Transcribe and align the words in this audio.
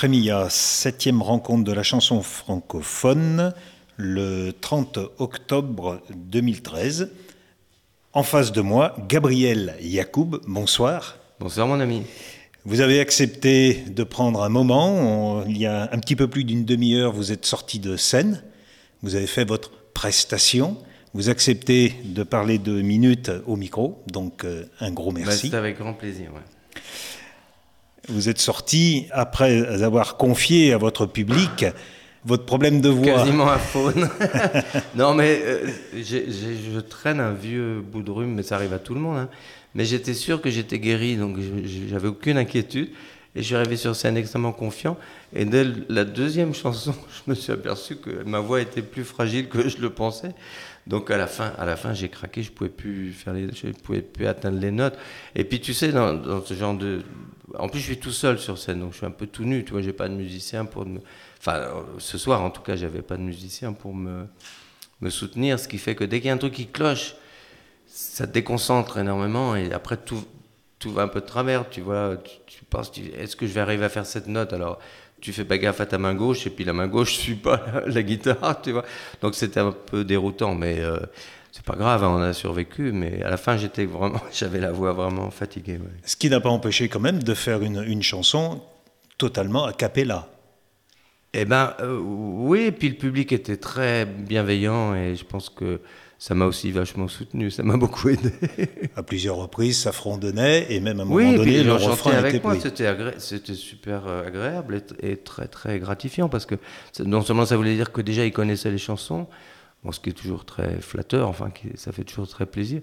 Premia, 0.00 0.48
septième 0.48 1.20
rencontre 1.20 1.62
de 1.62 1.72
la 1.74 1.82
chanson 1.82 2.22
francophone, 2.22 3.52
le 3.98 4.50
30 4.50 4.98
octobre 5.18 6.00
2013. 6.14 7.10
En 8.14 8.22
face 8.22 8.50
de 8.50 8.62
moi, 8.62 8.96
Gabriel 9.10 9.76
Yacoub, 9.82 10.40
bonsoir. 10.46 11.18
Bonsoir 11.38 11.66
mon 11.66 11.80
ami. 11.80 12.04
Vous 12.64 12.80
avez 12.80 12.98
accepté 12.98 13.74
de 13.74 14.02
prendre 14.02 14.42
un 14.42 14.48
moment. 14.48 15.44
il 15.46 15.58
y 15.58 15.66
a 15.66 15.90
un 15.92 15.98
petit 15.98 16.16
peu 16.16 16.28
plus 16.28 16.44
d'une 16.44 16.64
demi-heure, 16.64 17.12
vous 17.12 17.30
êtes 17.30 17.44
sorti 17.44 17.78
de 17.78 17.98
scène. 17.98 18.42
Vous 19.02 19.16
avez 19.16 19.26
fait 19.26 19.44
votre 19.44 19.70
prestation. 19.92 20.78
Vous 21.12 21.28
acceptez 21.28 21.92
de 22.06 22.22
parler 22.22 22.56
deux 22.56 22.80
minutes 22.80 23.30
au 23.46 23.56
micro, 23.56 24.02
donc 24.10 24.44
euh, 24.44 24.64
un 24.80 24.92
gros 24.92 25.12
bah, 25.12 25.20
merci. 25.26 25.50
C'est 25.50 25.56
avec 25.58 25.76
grand 25.76 25.92
plaisir. 25.92 26.30
Vous 28.08 28.28
êtes 28.28 28.38
sorti 28.38 29.06
après 29.12 29.82
avoir 29.82 30.16
confié 30.16 30.72
à 30.72 30.78
votre 30.78 31.06
public 31.06 31.66
votre 32.24 32.44
problème 32.44 32.80
de 32.80 32.88
voix. 32.88 33.06
Quasiment 33.06 33.50
un 33.50 33.58
faune. 33.58 34.08
non, 34.94 35.14
mais 35.14 35.40
euh, 35.42 35.66
je 35.94 36.80
traîne 36.80 37.20
un 37.20 37.32
vieux 37.32 37.80
bout 37.80 38.02
de 38.02 38.10
rhume, 38.10 38.34
mais 38.34 38.42
ça 38.42 38.56
arrive 38.56 38.74
à 38.74 38.78
tout 38.78 38.94
le 38.94 39.00
monde. 39.00 39.16
Hein. 39.16 39.28
Mais 39.74 39.84
j'étais 39.84 40.14
sûr 40.14 40.40
que 40.40 40.50
j'étais 40.50 40.78
guéri, 40.78 41.16
donc 41.16 41.36
j'avais 41.88 42.08
aucune 42.08 42.36
inquiétude. 42.36 42.90
Et 43.34 43.42
je 43.42 43.46
suis 43.46 43.54
arrivé 43.54 43.76
sur 43.76 43.94
scène 43.94 44.16
extrêmement 44.16 44.52
confiant. 44.52 44.96
Et 45.32 45.44
dès 45.44 45.64
la 45.88 46.04
deuxième 46.04 46.54
chanson, 46.54 46.94
je 47.26 47.30
me 47.30 47.34
suis 47.34 47.52
aperçu 47.52 47.96
que 47.96 48.22
ma 48.24 48.40
voix 48.40 48.60
était 48.60 48.82
plus 48.82 49.04
fragile 49.04 49.48
que 49.48 49.68
je 49.68 49.78
le 49.78 49.90
pensais. 49.90 50.34
Donc 50.86 51.10
à 51.10 51.16
la 51.16 51.26
fin, 51.26 51.52
à 51.58 51.64
la 51.64 51.76
fin, 51.76 51.94
j'ai 51.94 52.08
craqué. 52.08 52.42
Je 52.42 52.50
pouvais 52.50 52.70
plus 52.70 53.12
faire 53.12 53.32
les, 53.32 53.48
je 53.52 53.68
pouvais 53.68 54.02
plus 54.02 54.26
atteindre 54.26 54.58
les 54.58 54.72
notes. 54.72 54.98
Et 55.34 55.44
puis 55.44 55.60
tu 55.60 55.74
sais, 55.74 55.92
dans, 55.92 56.44
ce 56.44 56.54
genre 56.54 56.74
de, 56.74 57.02
en 57.58 57.68
plus, 57.68 57.80
je 57.80 57.84
suis 57.84 57.98
tout 57.98 58.12
seul 58.12 58.38
sur 58.38 58.58
scène, 58.58 58.80
donc 58.80 58.92
je 58.92 58.98
suis 58.98 59.06
un 59.06 59.10
peu 59.12 59.26
tout 59.26 59.44
nu. 59.44 59.64
Tu 59.64 59.72
vois, 59.72 59.82
j'ai 59.82 59.92
pas 59.92 60.08
de 60.08 60.14
musicien 60.14 60.64
pour 60.64 60.86
me, 60.86 61.00
enfin, 61.38 61.68
ce 61.98 62.18
soir 62.18 62.42
en 62.42 62.50
tout 62.50 62.62
cas, 62.62 62.74
j'avais 62.74 63.02
pas 63.02 63.16
de 63.16 63.22
musicien 63.22 63.72
pour 63.72 63.94
me 63.94 64.26
me 65.00 65.10
soutenir, 65.10 65.58
ce 65.58 65.68
qui 65.68 65.78
fait 65.78 65.94
que 65.94 66.04
dès 66.04 66.18
qu'il 66.18 66.28
y 66.28 66.30
a 66.30 66.34
un 66.34 66.38
truc 66.38 66.54
qui 66.54 66.66
cloche, 66.66 67.14
ça 67.86 68.26
déconcentre 68.26 68.98
énormément 68.98 69.56
et 69.56 69.72
après 69.72 69.96
tout 69.96 70.22
tout 70.80 70.90
va 70.90 71.02
un 71.02 71.08
peu 71.08 71.20
de 71.20 71.26
travers, 71.26 71.68
tu 71.70 71.82
vois. 71.82 72.16
Tu, 72.46 72.64
penses, 72.64 72.90
est-ce 73.16 73.36
que 73.36 73.46
je 73.46 73.52
vais 73.52 73.60
arriver 73.60 73.84
à 73.84 73.88
faire 73.88 74.06
cette 74.06 74.26
note? 74.26 74.52
Alors, 74.52 74.80
tu 75.20 75.32
fais 75.32 75.44
pas 75.44 75.58
gaffe 75.58 75.80
à 75.80 75.86
ta 75.86 75.98
main 75.98 76.14
gauche, 76.14 76.46
et 76.46 76.50
puis 76.50 76.64
la 76.64 76.72
main 76.72 76.88
gauche 76.88 77.18
ne 77.18 77.22
suit 77.22 77.34
pas 77.34 77.62
la, 77.86 78.02
guitare, 78.02 78.60
tu 78.62 78.72
vois. 78.72 78.84
Donc 79.20 79.34
c'était 79.34 79.60
un 79.60 79.72
peu 79.72 80.02
déroutant, 80.04 80.54
mais 80.54 80.80
euh, 80.80 80.98
c'est 81.52 81.64
pas 81.64 81.76
grave, 81.76 82.02
hein, 82.02 82.16
on 82.16 82.22
a 82.22 82.32
survécu. 82.32 82.92
Mais 82.92 83.22
à 83.22 83.28
la 83.28 83.36
fin, 83.36 83.58
j'étais 83.58 83.84
vraiment, 83.84 84.22
j'avais 84.32 84.58
la 84.58 84.72
voix 84.72 84.94
vraiment 84.94 85.30
fatiguée. 85.30 85.78
Ce 86.04 86.16
qui 86.16 86.30
n'a 86.30 86.40
pas 86.40 86.48
empêché 86.48 86.88
quand 86.88 87.00
même 87.00 87.22
de 87.22 87.34
faire 87.34 87.62
une, 87.62 87.84
une 87.86 88.02
chanson 88.02 88.62
totalement 89.18 89.66
a 89.66 89.74
cappella. 89.74 90.28
Eh 91.34 91.44
ben 91.44 91.74
euh, 91.80 91.96
oui, 92.00 92.62
et 92.62 92.72
puis 92.72 92.88
le 92.88 92.96
public 92.96 93.32
était 93.32 93.58
très 93.58 94.06
bienveillant, 94.06 94.94
et 94.96 95.14
je 95.14 95.24
pense 95.24 95.50
que 95.50 95.80
ça 96.20 96.34
m'a 96.34 96.44
aussi 96.44 96.70
vachement 96.70 97.08
soutenu, 97.08 97.50
ça 97.50 97.62
m'a 97.62 97.76
beaucoup 97.78 98.10
aidé. 98.10 98.30
à 98.94 99.02
plusieurs 99.02 99.36
reprises, 99.36 99.78
ça 99.78 99.90
frondonnait 99.90 100.66
et 100.68 100.78
même 100.78 101.00
à 101.00 101.02
un 101.02 101.06
moment 101.06 101.32
donné, 101.32 101.64
le 101.64 101.72
refrain 101.72 102.12
avec 102.12 102.34
était 102.34 102.46
moi, 102.46 102.56
c'était, 103.18 103.54
super 103.54 104.06
euh, 104.06 104.26
agréable 104.26 104.82
et, 105.02 105.16
très 105.16 105.48
très 105.48 105.78
gratifiant 105.78 106.28
parce 106.28 106.44
que 106.44 106.56
non 107.02 107.22
seulement 107.22 107.46
ça 107.46 107.56
voulait 107.56 107.74
dire 107.74 107.90
que 107.90 108.02
déjà 108.02 108.26
ils 108.26 108.32
connaissaient 108.32 108.70
les 108.70 108.76
chansons, 108.76 109.28
bon, 109.82 109.92
ce 109.92 109.98
qui 109.98 110.10
est 110.10 110.12
toujours 110.12 110.44
très 110.44 110.78
flatteur, 110.82 111.26
enfin 111.26 111.50
ça 111.74 111.90
fait 111.90 112.04
toujours 112.04 112.28
très 112.28 112.44
plaisir. 112.44 112.82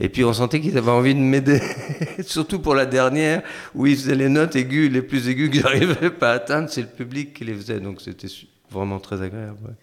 Et 0.00 0.08
puis 0.08 0.24
on 0.24 0.32
sentait 0.32 0.60
qu'ils 0.60 0.78
avaient 0.78 0.90
envie 0.90 1.14
de 1.14 1.20
m'aider, 1.20 1.60
surtout 2.22 2.58
pour 2.58 2.74
la 2.74 2.86
dernière 2.86 3.42
où 3.74 3.86
ils 3.86 3.96
faisaient 3.96 4.14
les 4.14 4.30
notes 4.30 4.56
aiguës, 4.56 4.90
les 4.90 5.02
plus 5.02 5.28
aiguës 5.28 5.50
que 5.50 5.56
j'arrivais 5.60 6.08
pas 6.08 6.30
à 6.30 6.36
atteindre, 6.36 6.70
c'est 6.70 6.80
le 6.80 6.88
public 6.88 7.34
qui 7.34 7.44
les 7.44 7.54
faisait, 7.54 7.80
donc 7.80 8.00
c'était 8.00 8.28
vraiment 8.70 8.98
très 8.98 9.20
agréable. 9.20 9.74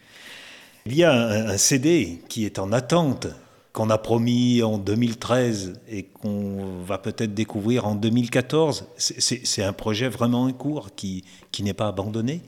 Il 0.88 0.95
y 0.95 1.03
a 1.03 1.14
un, 1.14 1.58
CD 1.58 2.22
qui 2.30 2.45
est 2.45 2.59
en 2.59 2.72
attente, 2.72 3.25
qu'on 3.73 3.89
a 3.89 3.97
promis 3.97 4.61
en 4.61 4.77
2013 4.77 5.82
et 5.89 6.04
qu'on 6.04 6.83
va 6.86 6.99
peut-être 6.99 7.33
découvrir 7.33 7.87
en 7.87 7.95
2014. 7.95 8.86
C'est 8.95 9.64
un 9.64 9.73
projet 9.73 10.10
vraiment 10.10 10.43
en 10.43 10.54
cours 10.54 10.93
qui, 10.93 11.23
qui 11.52 11.64
n'est 11.64 11.73
pas 11.73 11.87
abandonné? 11.87 12.42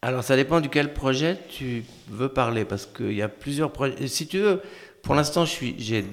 Alors 0.00 0.24
ça 0.24 0.34
dépend 0.34 0.62
duquel 0.62 0.94
projet 0.94 1.38
tu 1.50 1.84
veux 2.08 2.30
parler, 2.30 2.64
parce 2.64 2.86
qu'il 2.86 3.12
y 3.12 3.20
a 3.20 3.28
plusieurs 3.28 3.70
projets. 3.70 4.08
Si 4.08 4.26
tu 4.26 4.38
veux, 4.38 4.62
pour 5.02 5.14
l'instant, 5.14 5.44
j'ai 5.44 6.06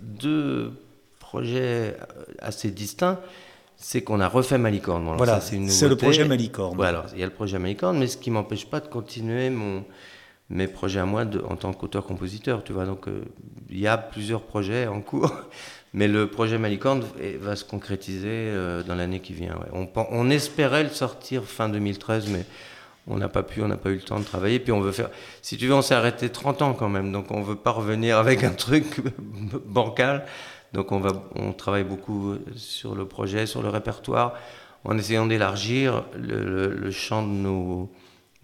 deux 0.00 0.72
projets 1.20 1.98
assez 2.38 2.70
distincts 2.70 3.20
c'est 3.78 4.00
qu'on 4.00 4.20
a 4.20 4.28
refait 4.28 4.56
Malicorne. 4.56 5.04
voilà, 5.18 5.38
c'est 5.42 5.58
le 5.58 5.96
projet 5.96 6.24
Malicorne. 6.24 6.82
alors, 6.82 7.04
il 7.12 7.20
y 7.20 7.22
a 7.22 7.26
le 7.26 7.32
projet 7.32 7.58
Malicorne, 7.58 7.98
mais 7.98 8.06
ce 8.06 8.16
qui 8.16 8.30
m'empêche 8.30 8.64
pas 8.64 8.80
de 8.80 8.88
continuer 8.88 9.50
mon, 9.50 9.84
mes 10.48 10.68
projets 10.68 11.00
à 11.00 11.06
moi 11.06 11.24
en 11.48 11.56
tant 11.56 11.72
qu'auteur-compositeur, 11.72 12.62
tu 12.62 12.72
vois. 12.72 12.84
Donc, 12.84 13.08
euh, 13.08 13.24
il 13.68 13.80
y 13.80 13.86
a 13.86 13.98
plusieurs 13.98 14.42
projets 14.42 14.86
en 14.86 15.00
cours, 15.00 15.32
mais 15.94 16.08
le 16.08 16.28
projet 16.28 16.58
Malicorne 16.58 17.04
va 17.40 17.56
se 17.56 17.64
concrétiser 17.64 18.28
euh, 18.30 18.82
dans 18.82 18.94
l'année 18.94 19.20
qui 19.20 19.32
vient. 19.32 19.58
On, 19.72 20.30
espérait 20.30 20.84
le 20.84 20.90
sortir 20.90 21.44
fin 21.44 21.68
2013, 21.68 22.28
mais 22.28 22.44
on 23.08 23.16
n'a 23.16 23.28
pas 23.28 23.42
pu, 23.42 23.62
on 23.62 23.68
n'a 23.68 23.76
pas 23.76 23.90
eu 23.90 23.96
le 23.96 24.02
temps 24.02 24.20
de 24.20 24.24
travailler. 24.24 24.60
Puis 24.60 24.72
on 24.72 24.80
veut 24.80 24.92
faire, 24.92 25.10
si 25.42 25.56
tu 25.56 25.66
veux, 25.66 25.74
on 25.74 25.82
s'est 25.82 25.94
arrêté 25.94 26.28
30 26.28 26.62
ans 26.62 26.74
quand 26.74 26.88
même, 26.88 27.10
donc 27.10 27.30
on 27.30 27.42
veut 27.42 27.56
pas 27.56 27.72
revenir 27.72 28.18
avec 28.18 28.44
un 28.44 28.52
truc 28.52 29.00
bancal. 29.66 30.26
Donc 30.72 30.92
on 30.92 31.00
va, 31.00 31.10
on 31.34 31.52
travaille 31.52 31.84
beaucoup 31.84 32.34
sur 32.54 32.94
le 32.94 33.06
projet, 33.06 33.46
sur 33.46 33.62
le 33.62 33.68
répertoire, 33.68 34.34
en 34.84 34.98
essayant 34.98 35.26
d'élargir 35.26 36.04
le 36.16 36.90
champ 36.90 37.22
de 37.22 37.28
nos 37.28 37.90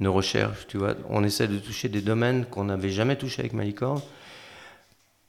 nos 0.00 0.12
recherches, 0.12 0.66
tu 0.66 0.78
vois. 0.78 0.94
On 1.08 1.24
essaie 1.24 1.48
de 1.48 1.58
toucher 1.58 1.88
des 1.88 2.00
domaines 2.00 2.46
qu'on 2.46 2.64
n'avait 2.64 2.90
jamais 2.90 3.16
touchés 3.16 3.40
avec 3.40 3.52
Malicorne, 3.52 4.00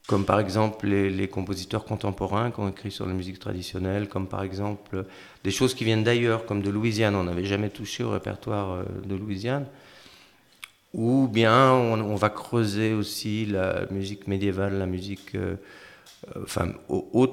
comme 0.07 0.25
par 0.25 0.39
exemple 0.39 0.87
les, 0.87 1.27
compositeurs 1.27 1.85
contemporains 1.85 2.51
qui 2.51 2.59
ont 2.59 2.69
écrit 2.69 2.91
sur 2.91 3.05
la 3.05 3.13
musique 3.13 3.39
traditionnelle, 3.39 4.09
comme 4.09 4.27
par 4.27 4.43
exemple 4.43 5.05
des 5.43 5.51
choses 5.51 5.73
qui 5.73 5.85
viennent 5.85 6.03
d'ailleurs, 6.03 6.45
comme 6.45 6.61
de 6.61 6.69
Louisiane. 6.69 7.15
On 7.15 7.23
n'avait 7.23 7.45
jamais 7.45 7.69
touché 7.69 8.03
au 8.03 8.09
répertoire 8.09 8.71
euh, 8.71 8.83
de 9.05 9.15
Louisiane. 9.15 9.65
Ou 10.93 11.27
bien 11.27 11.71
on, 11.71 12.15
va 12.15 12.29
creuser 12.29 12.93
aussi 12.93 13.47
la 13.47 13.87
musique 13.89 14.27
médiévale, 14.27 14.77
la 14.77 14.85
musique 14.85 15.33
euh, 15.33 15.55
euh, 16.35 16.41
enfin, 16.43 16.73
au, 16.87 17.27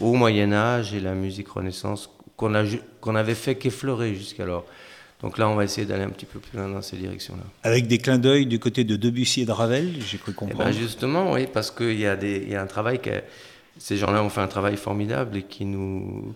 au, 0.00 0.14
Moyen 0.14 0.52
Âge 0.52 0.94
et 0.94 1.00
la 1.00 1.14
musique 1.14 1.48
Renaissance 1.48 2.08
qu'on 2.36 2.52
qu'on 3.00 3.14
avait 3.16 3.34
fait 3.34 3.56
qu'effleurer 3.56 4.14
jusqu'alors. 4.14 4.64
Donc 5.24 5.38
là, 5.38 5.48
on 5.48 5.54
va 5.54 5.64
essayer 5.64 5.86
d'aller 5.86 6.02
un 6.02 6.10
petit 6.10 6.26
peu 6.26 6.38
plus 6.38 6.58
loin 6.58 6.68
dans 6.68 6.82
ces 6.82 6.98
directions-là. 6.98 7.44
Avec 7.62 7.86
des 7.86 7.96
clins 7.96 8.18
d'œil 8.18 8.44
du 8.44 8.58
côté 8.58 8.84
de 8.84 8.94
Debussy 8.94 9.40
et 9.40 9.46
de 9.46 9.52
Ravel, 9.52 9.94
j'ai 10.06 10.18
cru 10.18 10.34
comprendre. 10.34 10.62
Eh 10.62 10.70
ben 10.70 10.78
justement, 10.78 11.32
oui, 11.32 11.46
parce 11.50 11.70
qu'il 11.70 11.98
y, 11.98 12.06
a 12.06 12.14
des, 12.14 12.44
y 12.44 12.54
a 12.54 12.60
un 12.60 12.66
travail 12.66 13.00
que 13.00 13.22
ces 13.78 13.96
gens-là 13.96 14.22
ont 14.22 14.28
fait 14.28 14.42
un 14.42 14.48
travail 14.48 14.76
formidable 14.76 15.38
et 15.38 15.42
qui 15.44 15.64
nous, 15.64 16.34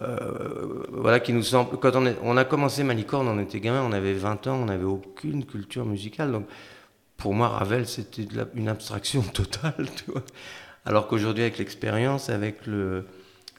euh, 0.00 0.82
voilà, 0.92 1.20
qui 1.20 1.34
nous 1.34 1.42
semble. 1.42 1.76
Quand 1.76 1.94
on, 1.94 2.10
on, 2.22 2.38
a 2.38 2.46
commencé 2.46 2.84
Malicorne, 2.84 3.28
on 3.28 3.38
était 3.38 3.60
gamin, 3.60 3.82
on 3.82 3.92
avait 3.92 4.14
20 4.14 4.46
ans, 4.46 4.62
on 4.62 4.64
n'avait 4.64 4.84
aucune 4.84 5.44
culture 5.44 5.84
musicale, 5.84 6.32
donc 6.32 6.46
pour 7.18 7.34
moi, 7.34 7.48
Ravel, 7.48 7.86
c'était 7.86 8.26
une 8.54 8.68
abstraction 8.68 9.20
totale, 9.34 9.88
tu 9.94 10.10
vois. 10.10 10.22
Alors 10.86 11.06
qu'aujourd'hui, 11.06 11.42
avec 11.42 11.58
l'expérience, 11.58 12.30
avec 12.30 12.64
le, 12.64 13.04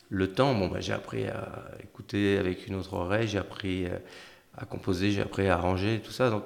le 0.10 0.32
temps, 0.32 0.56
bon, 0.56 0.68
bah, 0.68 0.80
j'ai 0.80 0.94
appris 0.94 1.28
à 1.28 1.48
écouter 1.84 2.40
avec 2.40 2.66
une 2.66 2.74
autre 2.74 2.96
oreille, 2.96 3.28
j'ai 3.28 3.38
appris 3.38 3.86
euh, 3.86 4.00
à 4.58 4.66
composer, 4.66 5.12
j'ai 5.12 5.22
appris 5.22 5.48
à 5.48 5.56
arranger, 5.56 6.02
tout 6.04 6.12
ça. 6.12 6.30
Donc 6.30 6.44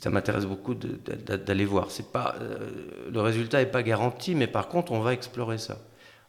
ça 0.00 0.10
m'intéresse 0.10 0.46
beaucoup 0.46 0.74
d'aller 0.74 1.64
voir. 1.64 1.90
C'est 1.90 2.10
pas, 2.10 2.34
euh, 2.40 2.70
le 3.12 3.20
résultat 3.20 3.58
n'est 3.58 3.70
pas 3.70 3.82
garanti, 3.82 4.34
mais 4.34 4.46
par 4.46 4.68
contre, 4.68 4.92
on 4.92 5.00
va 5.00 5.12
explorer 5.12 5.58
ça. 5.58 5.78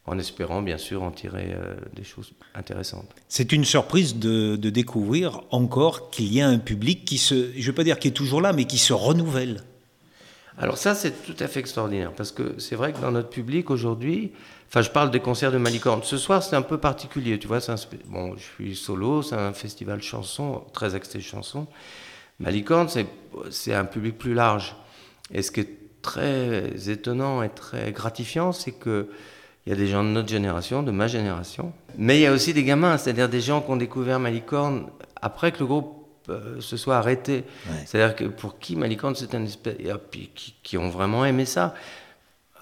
En 0.06 0.20
espérant, 0.20 0.62
bien 0.62 0.78
sûr, 0.78 1.02
en 1.02 1.12
tirer 1.12 1.54
euh, 1.54 1.76
des 1.96 2.04
choses 2.04 2.34
intéressantes. 2.56 3.10
C'est 3.30 3.54
une 3.54 3.64
surprise 3.64 4.18
de, 4.18 4.58
découvrir 4.58 5.44
encore 5.50 6.10
qu'il 6.10 6.34
y 6.34 6.42
a 6.42 6.48
un 6.48 6.60
public 6.60 7.06
qui 7.06 7.18
se, 7.18 7.54
je 7.54 7.60
ne 7.60 7.66
veux 7.68 7.74
pas 7.74 7.86
dire 7.86 8.00
qui 8.00 8.10
est 8.10 8.12
toujours 8.12 8.42
là, 8.42 8.52
mais 8.52 8.66
qui 8.66 8.78
se 8.78 8.92
renouvelle. 8.92 9.62
Alors 10.58 10.78
ça, 10.78 10.94
c'est 10.94 11.24
tout 11.24 11.42
à 11.42 11.48
fait 11.48 11.62
extraordinaire, 11.62 12.12
parce 12.12 12.34
que 12.34 12.60
c'est 12.60 12.76
vrai 12.76 12.92
que 12.92 13.00
dans 13.00 13.12
notre 13.12 13.30
public 13.30 13.72
aujourd'hui, 13.72 14.34
Enfin, 14.74 14.82
je 14.82 14.90
parle 14.90 15.12
des 15.12 15.20
concerts 15.20 15.52
de 15.52 15.60
Malicorne. 15.60 16.02
Ce 16.02 16.18
soir, 16.18 16.42
c'est 16.42 16.56
un 16.56 16.64
peu 16.64 16.80
particulier, 16.80 17.38
tu 17.38 17.48
vois. 17.48 17.60
Un, 17.70 17.76
bon, 18.08 18.36
je 18.36 18.42
suis 18.42 18.76
solo, 18.76 19.22
c'est 19.22 19.36
un 19.36 19.54
festival 19.54 20.02
chanson, 20.02 20.64
très 20.74 20.96
axé 20.96 21.22
chanson. 21.22 21.68
Malicorne, 22.40 22.88
c'est 23.52 23.74
un 23.76 23.86
public 23.86 24.18
plus 24.18 24.34
large. 24.34 24.76
Et 25.32 25.44
ce 25.44 25.52
qui 25.52 25.60
est 25.60 26.02
très 26.02 26.90
étonnant 26.90 27.44
et 27.44 27.50
très 27.50 27.92
gratifiant, 27.92 28.52
c'est 28.52 28.72
que 28.72 29.10
il 29.68 29.70
y 29.70 29.74
a 29.74 29.76
des 29.76 29.86
gens 29.86 30.04
de 30.04 30.10
notre 30.10 30.30
génération, 30.30 30.82
de 30.82 30.90
ma 30.90 31.06
génération, 31.06 31.72
mais 31.96 32.18
il 32.18 32.22
y 32.24 32.26
a 32.26 32.32
aussi 32.32 32.52
des 32.52 32.64
gamins, 32.64 32.98
c'est-à-dire 32.98 33.30
des 33.30 33.42
gens 33.42 33.62
qui 33.62 33.70
ont 33.70 33.78
découvert 33.78 34.20
Malicorne 34.20 34.88
après 35.22 35.52
que 35.52 35.60
le 35.60 35.68
groupe 35.68 36.04
euh, 36.30 36.60
se 36.62 36.78
soit 36.78 36.98
arrêté. 36.98 37.44
C'est-à-dire 37.86 38.16
que 38.16 38.26
pour 38.26 38.58
qui 38.58 38.76
Malicorne, 38.76 39.14
c'est 39.14 39.36
un 39.36 39.44
espèce, 39.46 39.78
qui, 40.34 40.56
qui, 40.64 40.78
ont 40.80 40.90
vraiment 40.90 41.26
aimé 41.26 41.46
ça 41.46 41.76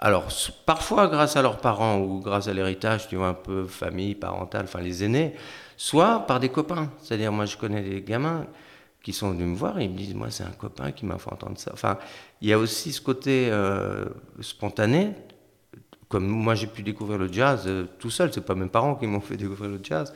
alors, 0.04 0.28
parfois 0.66 1.08
grâce 1.08 1.38
à 1.38 1.44
leurs 1.44 1.58
parents 1.58 2.00
ou 2.00 2.20
grâce 2.20 2.48
à 2.48 2.54
l'héritage, 2.54 3.08
tu 3.08 3.18
vois, 3.18 3.28
un 3.28 3.34
peu 3.36 3.66
famille, 3.66 4.16
parentale, 4.16 4.64
enfin 4.64 4.82
les 4.82 5.04
aînés, 5.04 5.36
soit 5.78 6.26
par 6.26 6.40
des 6.40 6.50
copains. 6.50 6.92
C'est-à-dire, 7.02 7.32
moi, 7.32 7.46
je 7.46 7.56
connais 7.56 7.82
des 7.82 8.02
gamins 8.02 8.48
qui 9.04 9.14
sont 9.14 9.32
venus 9.32 9.48
me 9.48 9.56
voir 9.56 9.80
et 9.80 9.86
ils 9.86 9.92
me 9.92 9.98
disent, 9.98 10.16
moi, 10.16 10.32
c'est 10.32 10.44
un 10.44 10.52
copain 10.58 10.92
qui 10.92 11.06
m'a 11.06 11.20
fait 11.20 11.32
entendre 11.32 11.58
ça. 11.60 11.72
Enfin, 11.74 12.00
il 12.42 12.50
y 12.50 12.54
a 12.54 12.58
aussi 12.58 12.92
ce 12.92 13.02
côté 13.02 13.50
euh, 13.52 14.06
spontané. 14.40 15.14
Comme 16.10 16.28
moi, 16.28 16.56
j'ai 16.56 16.68
pu 16.68 16.82
découvrir 16.82 17.20
le 17.20 17.32
jazz 17.32 17.64
euh, 17.68 17.86
tout 18.00 18.10
seul, 18.10 18.34
c'est 18.34 18.46
pas 18.46 18.56
mes 18.56 18.68
parents 18.68 18.96
qui 18.96 19.06
m'ont 19.06 19.22
fait 19.22 19.38
découvrir 19.38 19.70
le 19.70 19.80
jazz. 19.82 20.14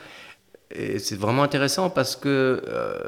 Et 0.72 1.00
c'est 1.00 1.16
vraiment 1.16 1.44
intéressant 1.44 1.90
parce 1.92 2.16
que 2.16 2.62
euh, 2.68 3.00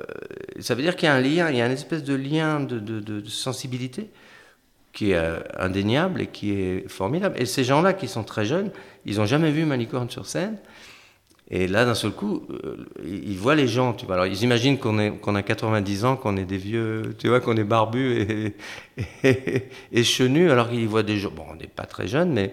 ça 0.60 0.76
veut 0.76 0.84
dire 0.84 0.96
qu'il 0.96 1.08
y 1.08 1.10
a 1.10 1.16
un 1.16 1.22
lien, 1.22 1.50
il 1.50 1.58
y 1.58 1.62
a 1.62 1.66
une 1.66 1.72
espèce 1.72 2.04
de 2.04 2.14
lien 2.14 2.60
de, 2.60 3.24
sensibilité 3.26 4.10
qui 4.98 5.12
est 5.12 5.20
indéniable 5.60 6.22
et 6.22 6.26
qui 6.26 6.54
est 6.54 6.90
formidable. 6.90 7.36
Et 7.40 7.46
ces 7.46 7.64
gens-là 7.64 7.94
qui 7.94 8.08
sont 8.08 8.24
très 8.24 8.46
jeunes, 8.46 8.72
ils 9.06 9.18
n'ont 9.18 9.28
jamais 9.28 9.52
vu 9.52 9.64
Malicorne 9.64 10.10
sur 10.10 10.26
scène. 10.26 10.58
Et 11.52 11.68
là, 11.68 11.86
d'un 11.86 11.94
seul 11.94 12.10
coup, 12.10 12.42
euh, 12.50 12.88
ils 13.06 13.38
voient 13.38 13.54
les 13.54 13.68
gens, 13.68 13.94
tu 13.94 14.08
vois. 14.08 14.16
Alors, 14.16 14.26
ils 14.26 14.42
imaginent 14.42 14.80
qu'on 14.80 15.12
qu'on 15.18 15.36
a 15.36 15.44
90 15.44 16.04
ans, 16.04 16.16
qu'on 16.18 16.36
est 16.36 16.46
des 16.46 16.58
vieux, 16.58 17.16
tu 17.20 17.28
vois, 17.28 17.42
qu'on 17.42 17.56
est 17.58 17.64
barbus 17.64 18.18
et, 18.18 18.56
et, 19.24 19.70
et, 19.92 20.04
chenus, 20.04 20.50
alors 20.50 20.68
qu'ils 20.68 20.88
voient 20.88 21.04
des 21.04 21.18
gens, 21.18 21.30
bon, 21.30 21.46
on 21.52 21.56
n'est 21.56 21.68
pas 21.68 21.86
très 21.86 22.08
jeunes, 22.08 22.34
mais 22.34 22.52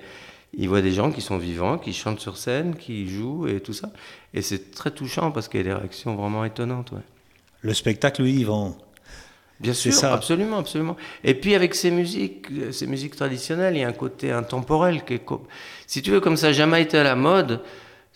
ils 0.52 0.68
voient 0.68 0.82
des 0.82 0.92
gens 0.92 1.10
qui 1.10 1.22
sont 1.22 1.38
vivants, 1.38 1.78
qui 1.78 1.94
chantent 1.94 2.20
sur 2.20 2.36
scène, 2.36 2.76
qui 2.76 3.08
jouent 3.08 3.48
et 3.48 3.60
tout 3.60 3.72
ça. 3.72 3.90
Et 4.34 4.42
c'est 4.42 4.70
très 4.70 4.90
touchant 4.90 5.30
parce 5.30 5.48
qu'il 5.48 5.60
y 5.60 5.62
a 5.62 5.64
des 5.64 5.72
réactions 5.72 6.14
vraiment 6.14 6.44
étonnantes, 6.44 6.92
ouais. 6.92 7.00
Le 7.62 7.72
spectacle 7.72 8.22
vivant. 8.22 8.76
Bien 9.60 9.72
sûr, 9.72 9.92
ça. 9.92 10.12
absolument, 10.12 10.58
absolument. 10.58 10.96
Et 11.22 11.34
puis 11.34 11.54
avec 11.54 11.74
ces 11.74 11.90
musiques, 11.90 12.46
ces 12.72 12.86
musiques 12.86 13.16
traditionnelles, 13.16 13.76
il 13.76 13.80
y 13.80 13.84
a 13.84 13.88
un 13.88 13.92
côté 13.92 14.32
intemporel 14.32 15.04
qui 15.04 15.14
est, 15.14 15.22
si 15.86 16.02
tu 16.02 16.10
veux, 16.10 16.20
comme 16.20 16.36
ça 16.36 16.48
n'a 16.48 16.52
jamais 16.52 16.82
été 16.82 16.98
à 16.98 17.04
la 17.04 17.14
mode, 17.14 17.60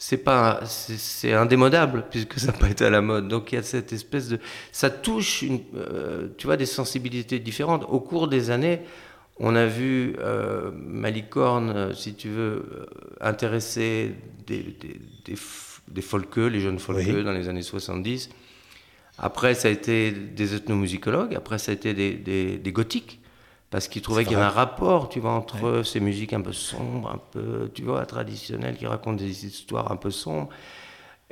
c'est 0.00 0.18
pas 0.18 0.60
c'est 0.64 1.32
indémodable 1.32 2.04
puisque 2.08 2.38
ça 2.38 2.46
n'a 2.46 2.52
pas 2.52 2.70
été 2.70 2.84
à 2.84 2.90
la 2.90 3.02
mode 3.02 3.26
donc 3.26 3.50
il 3.50 3.56
y 3.56 3.58
a 3.58 3.64
cette 3.64 3.92
espèce 3.92 4.28
de 4.28 4.38
ça 4.70 4.90
touche 4.90 5.42
une, 5.42 5.60
euh, 5.74 6.28
tu 6.38 6.46
vois 6.46 6.56
des 6.56 6.66
sensibilités 6.66 7.40
différentes 7.40 7.84
au 7.88 7.98
cours 7.98 8.28
des 8.28 8.50
années 8.50 8.80
on 9.40 9.56
a 9.56 9.66
vu 9.66 10.14
euh, 10.20 10.70
Malicorne 10.72 11.70
euh, 11.70 11.94
si 11.94 12.14
tu 12.14 12.28
veux 12.28 12.64
euh, 12.72 12.86
intéresser 13.20 14.14
des, 14.46 14.62
des, 14.62 15.00
des, 15.24 15.34
des 15.88 16.02
folkeux 16.02 16.48
les 16.48 16.60
jeunes 16.60 16.78
folkeux 16.78 17.16
oui. 17.16 17.24
dans 17.24 17.32
les 17.32 17.48
années 17.48 17.62
70 17.62 18.30
après 19.18 19.54
ça 19.54 19.68
a 19.68 19.70
été 19.70 20.12
des 20.12 20.54
ethnomusicologues 20.54 21.34
après 21.34 21.58
ça 21.58 21.72
a 21.72 21.74
été 21.74 21.94
des, 21.94 22.14
des, 22.14 22.58
des 22.58 22.72
gothiques 22.72 23.20
parce 23.70 23.88
qu'ils 23.88 24.02
trouvaient 24.02 24.24
qu'il 24.24 24.32
y 24.32 24.36
avait 24.36 24.44
un 24.44 24.50
rapport, 24.50 25.08
tu 25.08 25.20
vois, 25.20 25.32
entre 25.32 25.78
ouais. 25.78 25.84
ces 25.84 26.00
musiques 26.00 26.32
un 26.32 26.40
peu 26.40 26.52
sombres, 26.52 27.10
un 27.10 27.20
peu, 27.32 27.70
tu 27.74 27.82
vois, 27.82 28.06
traditionnelles, 28.06 28.76
qui 28.76 28.86
racontent 28.86 29.16
des 29.16 29.44
histoires 29.44 29.92
un 29.92 29.96
peu 29.96 30.10
sombres. 30.10 30.48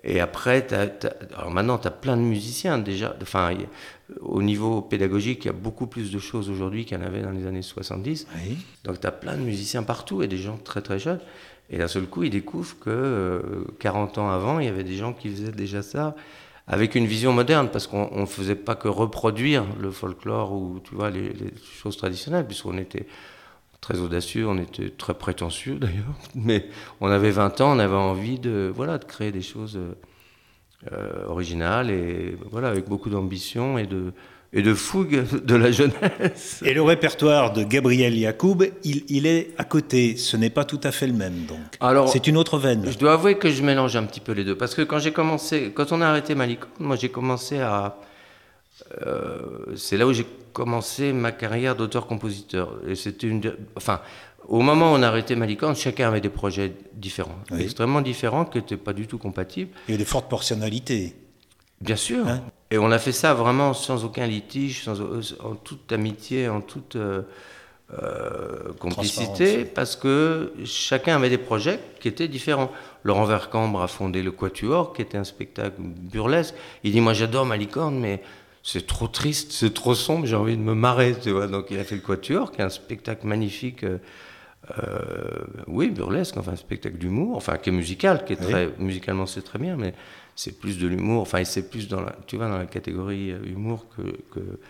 Et 0.04 0.20
après, 0.20 0.66
as, 0.74 1.06
as, 1.06 1.38
alors 1.38 1.50
maintenant, 1.50 1.78
tu 1.78 1.88
as 1.88 1.90
plein 1.90 2.16
de 2.16 2.22
musiciens 2.22 2.76
déjà. 2.76 3.16
Enfin, 3.22 3.54
au 4.20 4.42
niveau 4.42 4.82
pédagogique, 4.82 5.44
il 5.44 5.46
y 5.46 5.50
a 5.50 5.54
beaucoup 5.54 5.86
plus 5.86 6.12
de 6.12 6.18
choses 6.18 6.50
aujourd'hui 6.50 6.84
qu'il 6.84 6.98
y 6.98 7.00
en 7.00 7.04
avait 7.04 7.22
dans 7.22 7.30
les 7.30 7.46
années 7.46 7.62
70. 7.62 8.26
Oui. 8.36 8.58
Donc, 8.84 9.00
tu 9.00 9.06
as 9.06 9.12
plein 9.12 9.36
de 9.36 9.42
musiciens 9.42 9.82
partout 9.82 10.22
et 10.22 10.28
des 10.28 10.36
gens 10.36 10.58
très 10.58 10.82
très 10.82 10.98
jeunes. 10.98 11.20
Et 11.70 11.78
d'un 11.78 11.88
seul 11.88 12.04
coup, 12.04 12.22
ils 12.22 12.30
découvrent 12.30 12.78
que 12.78 12.90
euh, 12.90 13.64
40 13.80 14.18
ans 14.18 14.28
avant, 14.28 14.60
il 14.60 14.66
y 14.66 14.68
avait 14.68 14.84
des 14.84 14.96
gens 14.96 15.14
qui 15.14 15.30
faisaient 15.30 15.52
déjà 15.52 15.80
ça 15.80 16.14
avec 16.66 16.94
une 16.94 17.06
vision 17.06 17.32
moderne, 17.32 17.68
parce 17.70 17.86
qu'on 17.86 18.20
ne 18.20 18.26
faisait 18.26 18.56
pas 18.56 18.74
que 18.74 18.88
reproduire 18.88 19.64
le 19.80 19.90
folklore 19.90 20.52
ou 20.52 20.80
tu 20.82 20.94
vois, 20.94 21.10
les, 21.10 21.32
les 21.32 21.52
choses 21.80 21.96
traditionnelles, 21.96 22.46
puisqu'on 22.46 22.76
était 22.78 23.06
très 23.80 24.00
audacieux, 24.00 24.48
on 24.48 24.58
était 24.58 24.90
très 24.90 25.14
prétentieux 25.14 25.76
d'ailleurs, 25.78 26.14
mais 26.34 26.68
on 27.00 27.08
avait 27.08 27.30
20 27.30 27.60
ans, 27.60 27.76
on 27.76 27.78
avait 27.78 27.94
envie 27.94 28.38
de, 28.38 28.72
voilà, 28.74 28.98
de 28.98 29.04
créer 29.04 29.32
des 29.32 29.42
choses 29.42 29.78
euh, 30.92 31.26
originales 31.26 31.90
et 31.90 32.36
voilà, 32.50 32.68
avec 32.68 32.88
beaucoup 32.88 33.10
d'ambition 33.10 33.78
et 33.78 33.86
de, 33.86 34.12
et 34.56 34.62
de 34.62 34.74
fougue 34.74 35.24
de 35.44 35.54
la 35.54 35.70
jeunesse. 35.70 36.62
Et 36.64 36.72
le 36.72 36.82
répertoire 36.82 37.52
de 37.52 37.62
Gabriel 37.62 38.18
Yacoub, 38.18 38.64
il, 38.84 39.04
il 39.08 39.26
est 39.26 39.50
à 39.58 39.64
côté, 39.64 40.16
ce 40.16 40.36
n'est 40.38 40.50
pas 40.50 40.64
tout 40.64 40.80
à 40.82 40.92
fait 40.92 41.06
le 41.06 41.12
même 41.12 41.44
donc. 41.46 41.58
Alors, 41.78 42.08
c'est 42.08 42.26
une 42.26 42.38
autre 42.38 42.58
veine. 42.58 42.90
Je 42.90 42.96
dois 42.96 43.12
avouer 43.12 43.36
que 43.36 43.50
je 43.50 43.62
mélange 43.62 43.94
un 43.96 44.04
petit 44.04 44.20
peu 44.20 44.32
les 44.32 44.44
deux, 44.44 44.56
parce 44.56 44.74
que 44.74 44.80
quand 44.80 44.98
j'ai 44.98 45.12
commencé, 45.12 45.72
quand 45.74 45.92
on 45.92 46.00
a 46.00 46.06
arrêté 46.06 46.34
Malicon, 46.34 46.68
moi 46.80 46.96
j'ai 46.96 47.10
commencé 47.10 47.60
à, 47.60 47.98
euh, 49.06 49.74
c'est 49.76 49.98
là 49.98 50.06
où 50.06 50.14
j'ai 50.14 50.26
commencé 50.54 51.12
ma 51.12 51.32
carrière 51.32 51.76
d'auteur-compositeur. 51.76 52.78
Et 52.88 52.94
c'était 52.94 53.26
une, 53.26 53.42
enfin, 53.76 54.00
au 54.48 54.62
moment 54.62 54.92
où 54.92 54.96
on 54.96 55.02
a 55.02 55.08
arrêté 55.08 55.36
Malicorne, 55.36 55.76
chacun 55.76 56.08
avait 56.08 56.22
des 56.22 56.30
projets 56.30 56.72
différents, 56.94 57.38
oui. 57.50 57.60
extrêmement 57.62 58.00
différents, 58.00 58.46
qui 58.46 58.56
n'étaient 58.56 58.78
pas 58.78 58.94
du 58.94 59.06
tout 59.06 59.18
compatibles. 59.18 59.70
Il 59.88 59.92
y 59.92 59.94
a 59.96 59.98
des 59.98 60.06
fortes 60.06 60.30
personnalités. 60.30 61.14
Bien 61.81 61.96
sûr. 61.96 62.26
Hein 62.26 62.40
et 62.70 62.78
on 62.78 62.90
a 62.90 62.99
fait 62.99 63.12
ça 63.12 63.34
vraiment 63.34 63.75
sans 63.75 64.05
aucun 64.05 64.26
litige, 64.26 64.84
sans, 64.84 65.00
en 65.40 65.55
toute 65.55 65.93
amitié, 65.93 66.49
en 66.49 66.61
toute 66.61 66.96
euh, 66.96 67.23
euh, 68.02 68.73
complicité, 68.81 69.64
parce 69.64 69.94
que 69.94 70.52
chacun 70.64 71.14
avait 71.14 71.31
des 71.31 71.38
projets 71.38 71.78
qui 72.00 72.08
étaient 72.08 72.26
différents. 72.26 72.73
Laurent 73.05 73.25
Vercambre 73.25 73.82
a 73.82 73.87
fondé 73.87 74.23
le 74.23 74.32
Quatuor, 74.32 74.93
qui 74.93 75.02
était 75.02 75.19
un 75.19 75.25
spectacle 75.25 75.76
burlesque. 75.81 76.55
Il 76.82 76.90
dit 76.90 77.00
Moi 77.00 77.12
j'adore 77.12 77.46
Malicorne, 77.46 78.00
mais 78.00 78.20
c'est 78.64 78.84
trop 78.84 79.06
triste, 79.06 79.52
c'est 79.52 79.73
trop 79.73 79.94
sombre, 79.94 80.26
j'ai 80.26 80.34
envie 80.34 80.56
de 80.56 80.62
me 80.62 80.75
marrer. 80.75 81.14
Tu 81.23 81.31
vois 81.31 81.46
Donc 81.46 81.67
il 81.70 81.78
a 81.78 81.84
fait 81.84 81.94
le 81.94 82.00
Quatuor, 82.00 82.50
qui 82.50 82.62
est 82.62 82.64
un 82.64 82.70
spectacle 82.70 83.26
magnifique. 83.28 83.84
Euh, 83.84 83.99
euh, 84.78 85.44
oui, 85.69 85.90
burlesque, 85.90 86.37
enfin 86.37 86.52
un 86.52 86.56
spectacle 86.56 86.96
d'humour, 86.96 87.37
enfin 87.37 87.56
qui 87.56 87.69
est 87.69 87.73
musical, 87.73 88.25
qui 88.25 88.32
est 88.32 88.37
très 88.37 88.69
musicalement 88.78 89.26
c'est 89.26 89.43
très 89.43 89.61
bien, 89.61 89.76
mais 89.76 89.94
c'est 90.36 90.60
plus 90.60 90.78
de 90.78 90.86
l'humour, 90.86 91.22
enfin 91.22 91.42
c'est 91.44 91.68
plus 91.68 91.88
dans 91.88 92.02
la, 92.02 92.14
tu 92.26 92.36
vois, 92.36 92.48
dans 92.48 92.58
la 92.58 92.66
catégorie 92.66 93.32
euh, 93.32 93.44
humour 93.44 93.86
que, 93.88 94.02
que 94.30 94.60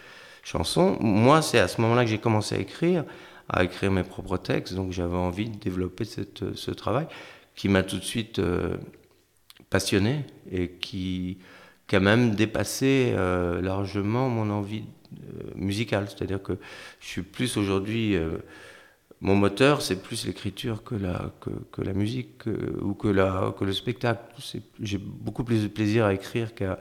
chanson. 0.42 0.96
Moi, 1.00 1.42
c'est 1.42 1.58
à 1.58 1.68
ce 1.68 1.80
moment-là 1.82 2.04
que 2.04 2.10
j'ai 2.10 2.18
commencé 2.18 2.54
à 2.54 2.58
écrire, 2.58 3.04
à 3.48 3.64
écrire 3.64 3.90
mes 3.90 4.04
propres 4.04 4.38
textes, 4.38 4.74
donc 4.74 4.92
j'avais 4.92 5.16
envie 5.16 5.50
de 5.50 5.58
développer 5.58 6.04
cette, 6.04 6.54
ce 6.54 6.70
travail 6.70 7.06
qui 7.56 7.68
m'a 7.68 7.82
tout 7.82 7.98
de 7.98 8.04
suite 8.04 8.38
euh, 8.38 8.76
passionné 9.70 10.24
et 10.50 10.68
qui, 10.68 11.38
qui 11.86 11.96
a 11.96 12.00
même 12.00 12.34
dépassé 12.34 13.12
euh, 13.14 13.60
largement 13.60 14.28
mon 14.28 14.50
envie 14.50 14.84
euh, 15.14 15.50
musicale. 15.56 16.06
C'est-à-dire 16.08 16.42
que 16.42 16.58
je 17.00 17.06
suis 17.06 17.22
plus 17.22 17.56
aujourd'hui 17.56 18.14
euh, 18.14 18.38
mon 19.20 19.34
moteur, 19.34 19.80
c'est 19.80 19.96
plus 19.96 20.26
l'écriture 20.26 20.84
que 20.84 20.94
la, 20.94 21.32
que, 21.40 21.50
que, 21.72 21.82
la 21.82 21.94
musique 21.94 22.38
que, 22.38 22.80
ou 22.82 22.94
que, 22.94 23.08
la, 23.08 23.54
que 23.58 23.64
le 23.64 23.72
spectacle. 23.72 24.20
J'ai 24.80 24.98
beaucoup 24.98 25.42
plus 25.44 25.62
de 25.62 25.68
plaisir 25.68 26.04
à 26.04 26.12
écrire 26.12 26.54
qu'à 26.54 26.78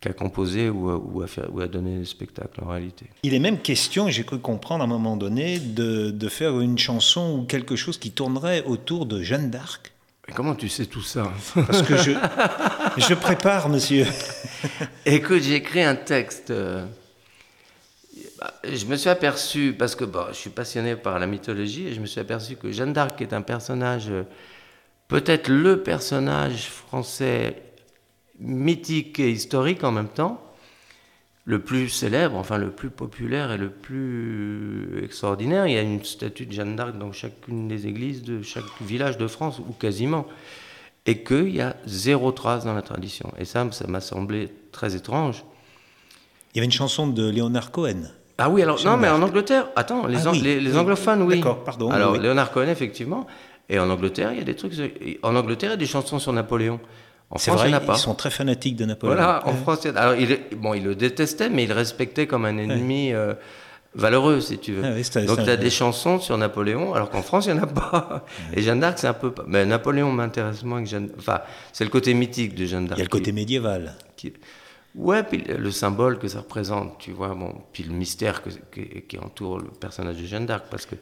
qu 0.00 0.12
composer 0.12 0.68
ou 0.68 0.90
à, 0.90 0.96
ou, 0.96 1.22
à 1.22 1.26
faire, 1.26 1.52
ou 1.52 1.60
à 1.60 1.66
donner 1.66 1.98
des 1.98 2.04
spectacles 2.04 2.62
en 2.62 2.68
réalité. 2.68 3.06
Il 3.22 3.32
est 3.32 3.38
même 3.38 3.58
question, 3.58 4.08
j'ai 4.08 4.24
cru 4.24 4.38
comprendre 4.38 4.82
à 4.82 4.84
un 4.84 4.90
moment 4.90 5.16
donné, 5.16 5.58
de, 5.58 6.10
de 6.10 6.28
faire 6.28 6.60
une 6.60 6.78
chanson 6.78 7.38
ou 7.38 7.46
quelque 7.46 7.76
chose 7.76 7.96
qui 7.98 8.10
tournerait 8.10 8.62
autour 8.64 9.06
de 9.06 9.22
Jeanne 9.22 9.50
d'Arc. 9.50 9.92
Mais 10.26 10.34
comment 10.34 10.54
tu 10.54 10.68
sais 10.68 10.84
tout 10.84 11.00
ça? 11.00 11.32
Parce 11.54 11.80
que 11.80 11.96
je, 11.96 12.12
je 12.98 13.14
prépare, 13.14 13.70
monsieur. 13.70 14.04
Écoute, 15.06 15.42
j'ai 15.42 15.54
écrit 15.54 15.82
un 15.82 15.94
texte. 15.94 16.50
Euh, 16.50 16.84
je 18.64 18.86
me 18.86 18.96
suis 18.96 19.08
aperçu, 19.08 19.74
parce 19.78 19.94
que 19.94 20.04
bon, 20.04 20.26
je 20.28 20.36
suis 20.36 20.50
passionné 20.50 20.96
par 20.96 21.18
la 21.18 21.26
mythologie, 21.26 21.88
et 21.88 21.94
je 21.94 22.00
me 22.00 22.06
suis 22.06 22.20
aperçu 22.20 22.56
que 22.56 22.70
Jeanne 22.70 22.92
d'Arc 22.92 23.20
est 23.20 23.32
un 23.32 23.42
personnage, 23.42 24.10
peut-être 25.08 25.48
le 25.48 25.82
personnage 25.82 26.68
français 26.68 27.62
mythique 28.38 29.18
et 29.18 29.30
historique 29.30 29.82
en 29.84 29.92
même 29.92 30.08
temps, 30.08 30.44
le 31.44 31.60
plus 31.60 31.88
célèbre, 31.88 32.36
enfin 32.36 32.58
le 32.58 32.70
plus 32.70 32.90
populaire 32.90 33.52
et 33.52 33.56
le 33.56 33.70
plus 33.70 35.02
extraordinaire. 35.02 35.66
Il 35.66 35.72
y 35.72 35.78
a 35.78 35.82
une 35.82 36.04
statue 36.04 36.44
de 36.44 36.52
Jeanne 36.52 36.76
d'Arc 36.76 36.98
dans 36.98 37.10
chacune 37.10 37.68
des 37.68 37.86
églises 37.86 38.22
de 38.22 38.42
chaque 38.42 38.82
village 38.82 39.16
de 39.16 39.26
France, 39.26 39.58
ou 39.58 39.72
quasiment. 39.72 40.26
Et 41.06 41.24
qu'il 41.24 41.48
y 41.56 41.62
a 41.62 41.74
zéro 41.86 42.32
trace 42.32 42.66
dans 42.66 42.74
la 42.74 42.82
tradition. 42.82 43.32
Et 43.38 43.46
ça, 43.46 43.66
ça 43.72 43.86
m'a 43.86 44.02
semblé 44.02 44.52
très 44.72 44.94
étrange. 44.94 45.42
Il 46.52 46.58
y 46.58 46.60
avait 46.60 46.66
une 46.66 46.70
chanson 46.70 47.06
de 47.06 47.26
Léonard 47.30 47.70
Cohen. 47.70 48.02
Ah 48.40 48.48
oui, 48.48 48.62
alors, 48.62 48.82
non, 48.84 48.96
mais 48.96 49.08
en 49.08 49.20
Angleterre, 49.20 49.68
attends, 49.74 50.06
les, 50.06 50.26
ah, 50.26 50.30
oui, 50.30 50.40
les, 50.40 50.60
les 50.60 50.78
anglophones, 50.78 51.22
oui. 51.22 51.36
D'accord, 51.38 51.64
pardon. 51.64 51.90
Alors, 51.90 52.12
oui. 52.12 52.20
Léonard 52.20 52.52
Cohen, 52.52 52.68
effectivement. 52.68 53.26
Et 53.68 53.78
en 53.78 53.90
Angleterre, 53.90 54.30
il 54.32 54.38
y 54.38 54.40
a 54.40 54.44
des 54.44 54.54
trucs. 54.54 54.72
En 55.22 55.34
Angleterre, 55.34 55.70
il 55.70 55.72
y 55.72 55.74
a 55.74 55.78
des 55.78 55.86
chansons 55.86 56.18
sur 56.18 56.32
Napoléon. 56.32 56.78
En 57.30 57.38
France, 57.38 57.56
vrai, 57.58 57.66
il 57.66 57.70
n'y 57.70 57.74
en 57.74 57.78
a 57.78 57.80
pas. 57.80 57.94
Ils 57.94 57.98
sont 57.98 58.14
très 58.14 58.30
fanatiques 58.30 58.76
de 58.76 58.86
Napoléon. 58.86 59.16
Voilà, 59.16 59.42
en 59.44 59.50
ouais. 59.50 59.56
France, 59.58 59.84
alors, 59.86 60.14
il, 60.14 60.38
bon, 60.56 60.72
il 60.72 60.84
le 60.84 60.94
détestait, 60.94 61.50
mais 61.50 61.64
il 61.64 61.68
le 61.68 61.74
respectait 61.74 62.26
comme 62.26 62.44
un 62.46 62.56
ennemi 62.56 63.08
ouais. 63.08 63.14
euh, 63.14 63.34
valeureux, 63.94 64.40
si 64.40 64.58
tu 64.58 64.72
veux. 64.72 64.82
Ah, 64.84 64.92
oui, 64.94 65.26
Donc, 65.26 65.44
tu 65.44 65.50
as 65.50 65.56
des 65.56 65.68
chansons 65.68 66.20
sur 66.20 66.38
Napoléon, 66.38 66.94
alors 66.94 67.10
qu'en 67.10 67.22
France, 67.22 67.46
il 67.46 67.54
n'y 67.54 67.60
en 67.60 67.64
a 67.64 67.66
pas. 67.66 68.24
Et 68.54 68.62
Jeanne 68.62 68.80
d'Arc, 68.80 68.98
c'est 68.98 69.08
un 69.08 69.14
peu. 69.14 69.34
Mais 69.46 69.66
Napoléon 69.66 70.10
m'intéresse 70.12 70.62
moins 70.62 70.82
que 70.82 70.88
Jeanne. 70.88 71.10
Enfin, 71.18 71.40
c'est 71.72 71.84
le 71.84 71.90
côté 71.90 72.14
mythique 72.14 72.54
de 72.54 72.64
Jeanne 72.64 72.86
d'Arc. 72.86 72.98
Il 72.98 73.00
y 73.00 73.02
a 73.02 73.04
le 73.04 73.10
côté 73.10 73.32
médiéval. 73.32 73.94
Qui... 74.16 74.32
Ouais, 74.94 75.22
puis 75.22 75.38
le 75.38 75.70
symbole 75.70 76.18
que 76.18 76.28
ça 76.28 76.40
représente, 76.40 76.98
tu 76.98 77.12
vois, 77.12 77.34
bon, 77.34 77.54
puis 77.72 77.84
le 77.84 77.92
mystère 77.92 78.42
qui 78.72 79.18
entoure 79.18 79.58
le 79.58 79.68
personnage 79.68 80.16
de 80.16 80.26
Jeanne 80.26 80.46
d'Arc, 80.46 80.64
parce 80.70 80.86
que 80.86 80.96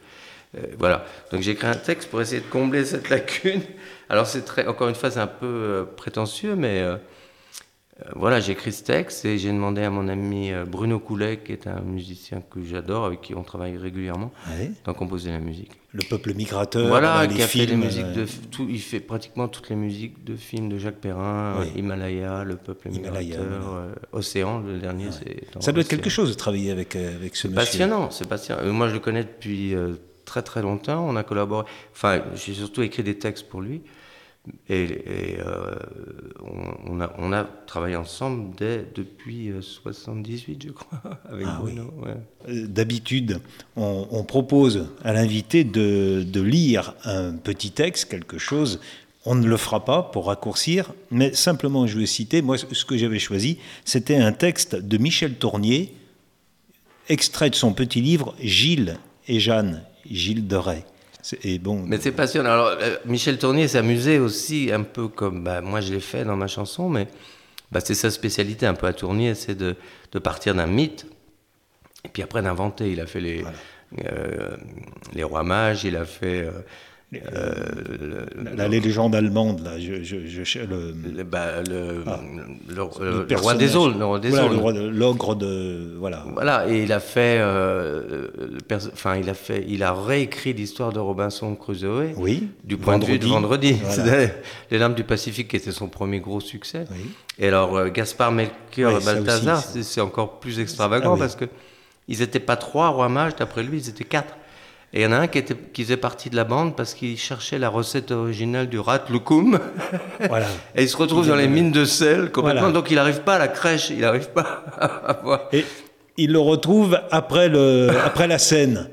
euh, 0.55 0.61
voilà. 0.77 1.05
Donc 1.31 1.41
j'ai 1.41 1.51
écrit 1.51 1.67
un 1.67 1.75
texte 1.75 2.09
pour 2.09 2.21
essayer 2.21 2.41
de 2.41 2.47
combler 2.47 2.85
cette 2.85 3.09
lacune. 3.09 3.61
Alors 4.09 4.27
c'est 4.27 4.43
très, 4.43 4.67
encore 4.67 4.89
une 4.89 4.95
fois, 4.95 5.17
un 5.17 5.27
peu 5.27 5.45
euh, 5.45 5.83
prétentieux, 5.83 6.55
mais 6.55 6.81
euh, 6.81 6.97
voilà, 8.15 8.39
j'ai 8.39 8.51
écrit 8.51 8.71
ce 8.71 8.83
texte 8.83 9.25
et 9.25 9.37
j'ai 9.39 9.51
demandé 9.51 9.81
à 9.81 9.89
mon 9.89 10.07
ami 10.07 10.51
Bruno 10.67 10.99
Coulet, 10.99 11.39
qui 11.43 11.51
est 11.51 11.65
un 11.67 11.81
musicien 11.81 12.41
que 12.41 12.63
j'adore, 12.63 13.05
avec 13.05 13.21
qui 13.21 13.33
on 13.33 13.43
travaille 13.43 13.75
régulièrement, 13.77 14.31
d'en 14.85 14.93
composer 14.93 15.31
la 15.31 15.39
musique. 15.39 15.71
Le 15.93 16.03
peuple 16.07 16.35
migrateur. 16.35 16.87
Voilà, 16.87 17.25
qui 17.25 17.41
a 17.41 17.47
fait 17.47 17.65
les 17.65 17.75
musiques 17.75 18.11
de 18.13 18.25
tout, 18.51 18.67
il 18.69 18.81
fait 18.81 18.99
pratiquement 18.99 19.47
toutes 19.47 19.69
les 19.69 19.75
musiques 19.75 20.23
de 20.23 20.35
films 20.35 20.69
de 20.69 20.77
Jacques 20.77 20.97
Perrin, 20.97 21.65
Himalaya, 21.75 22.43
Le 22.43 22.55
peuple 22.55 22.89
migrateur, 22.89 23.87
Océan, 24.11 24.59
le 24.59 24.77
dernier, 24.77 25.07
c'est. 25.11 25.61
Ça 25.61 25.71
doit 25.71 25.81
être 25.81 25.89
quelque 25.89 26.09
chose 26.09 26.29
de 26.29 26.35
travailler 26.35 26.71
avec 26.71 26.95
avec 26.95 27.35
ce 27.35 27.47
monsieur. 27.47 27.55
Passionnant, 27.55 28.11
c'est 28.11 28.27
passionnant. 28.27 28.71
Moi, 28.73 28.89
je 28.89 28.93
le 28.93 28.99
connais 28.99 29.23
depuis 29.23 29.75
très 30.25 30.43
très 30.43 30.61
longtemps. 30.61 31.03
On 31.07 31.15
a 31.15 31.23
collaboré. 31.23 31.65
Enfin, 31.93 32.21
j'ai 32.35 32.53
surtout 32.53 32.83
écrit 32.83 33.01
des 33.01 33.17
textes 33.17 33.47
pour 33.49 33.61
lui. 33.61 33.81
Et, 34.69 35.37
euh, 35.39 35.75
on, 36.85 36.99
a, 36.99 37.13
on, 37.17 37.31
a, 37.31 37.43
travaillé 37.43 37.95
ensemble 37.95 38.53
dès, 38.57 38.85
depuis 38.95 39.51
78, 39.59 40.51
euh, 40.65 40.67
je 40.67 40.73
crois, 40.73 41.01
avec 41.29 41.47
ah 41.49 41.57
Bruno. 41.61 41.93
Euh, 42.05 42.67
d'habitude, 42.67 43.39
on, 43.75 44.23
propose 44.23 44.87
à 45.03 45.13
l'invité 45.13 45.63
de, 45.63 46.23
de, 46.27 46.41
lire 46.41 46.95
un 47.05 47.33
petit 47.33 47.71
texte, 47.71 48.09
quelque 48.09 48.37
chose. 48.37 48.79
On 49.25 49.35
ne 49.35 49.47
le 49.47 49.57
fera 49.57 49.83
pas 49.83 50.03
pour 50.03 50.27
raccourcir, 50.27 50.93
mais 51.11 51.33
simplement, 51.33 51.87
je 51.87 51.97
vais 51.99 52.05
citer, 52.05 52.41
moi, 52.41 52.57
ce 52.57 52.85
que 52.85 52.97
j'avais 52.97 53.19
choisi, 53.19 53.57
c'était 53.85 54.17
un 54.17 54.31
texte 54.31 54.75
de 54.75 54.97
Michel 54.97 55.35
Tournier, 55.35 55.93
extrait 57.09 57.49
de 57.49 57.55
son 57.55 57.73
petit 57.73 58.01
livre 58.01 58.35
Gilles 58.39 58.97
et 59.27 59.39
Jeanne. 59.39 59.83
Gilles 60.09 60.47
de 60.47 60.55
Et 61.43 61.59
bon, 61.59 61.83
mais 61.85 61.97
c'est 61.99 62.11
passionnant. 62.11 62.51
Alors, 62.51 62.77
euh, 62.79 62.97
Michel 63.05 63.37
Tournier 63.37 63.67
s'amusait 63.67 64.19
aussi 64.19 64.69
un 64.71 64.83
peu 64.83 65.07
comme 65.07 65.43
bah, 65.43 65.61
moi 65.61 65.81
je 65.81 65.93
l'ai 65.93 65.99
fait 65.99 66.23
dans 66.23 66.37
ma 66.37 66.47
chanson, 66.47 66.89
mais 66.89 67.07
bah, 67.71 67.79
c'est 67.83 67.95
sa 67.95 68.11
spécialité 68.11 68.65
un 68.65 68.73
peu 68.73 68.87
à 68.87 68.93
Tournier, 68.93 69.35
c'est 69.35 69.55
de, 69.55 69.75
de, 70.11 70.19
partir 70.19 70.55
d'un 70.55 70.67
mythe 70.67 71.05
et 72.05 72.09
puis 72.09 72.23
après 72.23 72.41
d'inventer. 72.41 72.91
Il 72.91 73.01
a 73.01 73.05
fait 73.05 73.19
les, 73.19 73.43
euh, 74.05 74.55
les 75.13 75.23
rois 75.23 75.43
mages, 75.43 75.83
il 75.83 75.95
a 75.95 76.05
fait 76.05 76.43
euh, 76.43 76.51
euh, 77.13 78.25
la, 78.57 78.67
légende 78.67 79.15
allemande, 79.15 79.61
là, 79.63 79.79
je, 79.79 80.03
je, 80.03 80.59
le, 80.59 80.93
le, 81.15 81.23
bah, 81.23 81.63
le, 81.65 82.03
ah. 82.05 82.19
le, 82.67 83.35
roi 83.37 83.55
des 83.55 83.77
eaux, 83.77 83.87
l'ogre 83.87 85.35
de, 85.35 85.95
voilà. 85.97 86.25
Voilà, 86.33 86.69
et 86.69 86.83
il 86.83 86.91
a 86.91 86.99
fait, 86.99 87.37
euh, 87.39 88.27
enfin, 88.91 89.15
il 89.15 89.29
a 89.29 89.33
fait, 89.33 89.63
il 89.69 89.83
a 89.83 89.93
réécrit 89.93 90.51
l'histoire 90.51 90.91
de 90.91 90.99
Robinson 90.99 91.55
Crusoe. 91.55 92.11
Oui. 92.17 92.49
Du 92.65 92.75
point 92.75 92.99
de 92.99 93.05
vue 93.05 93.19
de 93.19 93.25
vendredi. 93.25 93.77
Les 94.69 94.77
Lames 94.77 94.95
du 94.95 95.05
Pacifique, 95.05 95.47
qui 95.47 95.55
était 95.55 95.71
son 95.71 95.87
premier 95.87 96.19
gros 96.19 96.41
succès. 96.41 96.83
Et 97.39 97.47
alors, 97.47 97.77
euh, 97.77 97.87
Gaspard 97.87 98.33
Melchior 98.33 98.99
et 98.99 99.05
Balthazar, 99.05 99.63
c'est 99.63 100.01
encore 100.01 100.41
plus 100.41 100.59
extravagant 100.59 101.15
ah 101.15 101.19
parce 101.19 101.37
que 101.37 101.45
ils 102.09 102.19
n'étaient 102.19 102.41
pas 102.41 102.57
trois 102.57 102.89
rois 102.89 103.07
mages, 103.07 103.35
d'après 103.37 103.63
lui, 103.63 103.77
ils 103.79 103.89
étaient 103.89 104.03
quatre. 104.03 104.35
Et 104.93 105.01
il 105.01 105.03
y 105.03 105.05
en 105.05 105.11
a 105.11 105.17
un 105.17 105.27
qui, 105.27 105.37
était, 105.37 105.55
qui 105.55 105.83
faisait 105.83 105.97
partie 105.97 106.29
de 106.29 106.35
la 106.35 106.45
bande 106.45 106.75
parce 106.75 106.93
qu'il 106.93 107.17
cherchait 107.17 107.59
la 107.59 107.67
recette 107.67 108.11
originale 108.11 108.69
du 108.69 108.79
rat 108.79 109.03
loukoum. 109.09 109.59
Voilà. 110.27 110.47
et 110.75 110.83
il 110.83 110.89
se 110.89 110.95
retrouve 110.95 111.27
dans 111.27 111.35
les 111.35 111.47
mines 111.47 111.71
de 111.71 111.83
sel 111.83 112.31
complètement. 112.31 112.71
Donc 112.71 112.89
il 112.89 112.95
n'arrive 112.95 113.21
pas 113.21 113.35
à 113.35 113.39
la 113.39 113.49
crèche, 113.49 113.89
il 113.89 113.99
n'arrive 113.99 114.29
pas 114.29 114.63
à 114.79 115.19
voir. 115.21 115.41
Et 115.51 115.65
il 116.15 116.31
le 116.31 116.39
retrouve 116.39 116.99
après, 117.11 117.49
le, 117.49 117.89
après 118.05 118.27
la 118.27 118.39
scène. 118.39 118.89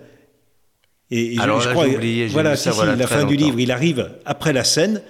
Et, 1.10 1.36
Alors 1.38 1.60
je, 1.60 1.68
là, 1.68 1.74
crois, 1.74 1.86
oublié, 1.86 2.26
voilà, 2.26 2.56
si, 2.56 2.72
si, 2.72 2.86
la 2.96 3.06
fin 3.06 3.24
du 3.24 3.36
livre, 3.36 3.60
il 3.60 3.70
arrive 3.70 4.10
après 4.24 4.52
la 4.52 4.64
scène. 4.64 5.00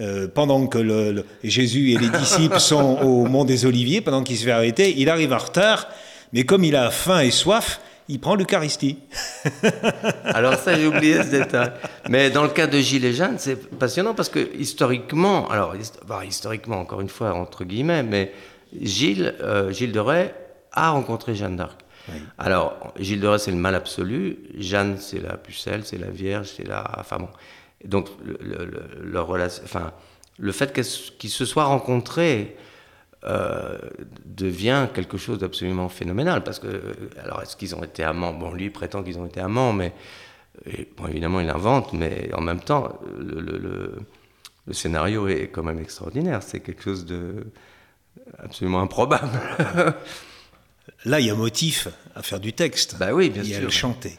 Euh, 0.00 0.26
pendant 0.26 0.66
que 0.68 0.78
le, 0.78 1.26
Jésus 1.44 1.92
et 1.92 1.98
les 1.98 2.08
disciples 2.18 2.58
sont 2.58 2.98
au 3.02 3.26
mont 3.26 3.44
des 3.44 3.66
Oliviers, 3.66 4.00
pendant 4.00 4.22
qu'il 4.22 4.38
se 4.38 4.44
fait 4.44 4.50
arrêter, 4.50 4.94
il 4.96 5.10
arrive 5.10 5.34
en 5.34 5.38
retard, 5.38 5.86
mais 6.32 6.44
comme 6.44 6.64
il 6.64 6.76
a 6.76 6.90
faim 6.90 7.20
et 7.20 7.30
soif, 7.30 7.78
il 8.08 8.20
prend 8.20 8.34
l'Eucharistie. 8.34 8.98
alors 10.24 10.54
ça, 10.54 10.74
j'ai 10.74 10.86
oublié 10.86 11.22
ce 11.22 11.30
détail. 11.30 11.72
Mais 12.08 12.30
dans 12.30 12.42
le 12.42 12.48
cas 12.48 12.66
de 12.66 12.78
Gilles 12.78 13.04
et 13.04 13.12
Jeanne, 13.12 13.36
c'est 13.38 13.56
passionnant 13.78 14.14
parce 14.14 14.28
que 14.28 14.54
historiquement, 14.56 15.48
alors 15.48 15.74
bah, 16.06 16.22
historiquement, 16.26 16.80
encore 16.80 17.00
une 17.00 17.08
fois, 17.08 17.34
entre 17.34 17.64
guillemets, 17.64 18.02
mais 18.02 18.32
Gilles, 18.80 19.34
euh, 19.40 19.70
Gilles 19.70 19.92
de 19.92 20.00
Rais 20.00 20.34
a 20.72 20.90
rencontré 20.90 21.34
Jeanne 21.34 21.56
d'Arc. 21.56 21.78
Alors, 22.36 22.92
Gilles 22.98 23.20
de 23.20 23.28
Rais, 23.28 23.38
c'est 23.38 23.52
le 23.52 23.56
mal 23.56 23.74
absolu. 23.74 24.38
Jeanne, 24.58 24.98
c'est 24.98 25.20
la 25.20 25.36
pucelle, 25.36 25.84
c'est 25.84 25.98
la 25.98 26.10
Vierge, 26.10 26.50
c'est 26.56 26.66
la... 26.66 26.84
Enfin 26.98 27.18
bon. 27.18 27.28
Donc, 27.84 28.08
le, 28.24 29.20
relation... 29.20 29.62
enfin, 29.64 29.92
le 30.38 30.52
fait 30.52 30.72
qu'ils 30.72 31.30
se 31.30 31.44
soient 31.44 31.64
rencontrés 31.64 32.56
euh, 33.24 33.78
devient 34.24 34.88
quelque 34.92 35.16
chose 35.16 35.38
d'absolument 35.38 35.88
phénoménal. 35.88 36.42
Parce 36.42 36.58
que, 36.58 36.82
alors, 37.22 37.42
est-ce 37.42 37.56
qu'ils 37.56 37.74
ont 37.74 37.84
été 37.84 38.02
amants? 38.02 38.32
Bon, 38.32 38.52
lui 38.52 38.70
prétend 38.70 39.02
qu'ils 39.02 39.18
ont 39.18 39.26
été 39.26 39.40
amants, 39.40 39.72
mais 39.72 39.92
bon, 40.96 41.06
évidemment, 41.06 41.40
il 41.40 41.48
invente, 41.48 41.92
mais 41.92 42.30
en 42.34 42.40
même 42.40 42.60
temps, 42.60 42.98
le, 43.18 43.40
le, 43.40 44.72
scénario 44.72 45.28
est 45.28 45.48
quand 45.48 45.62
même 45.62 45.78
extraordinaire. 45.78 46.42
C'est 46.42 46.60
quelque 46.60 46.82
chose 46.82 47.04
de 47.04 47.46
absolument 48.38 48.80
improbable. 48.80 49.28
Là, 51.04 51.20
il 51.20 51.26
y 51.26 51.30
a 51.30 51.34
motif 51.34 51.88
à 52.14 52.22
faire 52.22 52.40
du 52.40 52.52
texte. 52.52 52.96
Bah 52.98 53.12
oui, 53.12 53.30
bien 53.30 53.44
sûr. 53.44 53.54
Et 53.54 53.56
à 53.56 53.60
le 53.60 53.70
chanter. 53.70 54.18